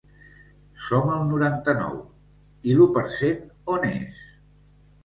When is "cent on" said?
3.21-3.89